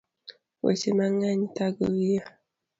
[0.63, 2.23] Weche mang'eny thago wiya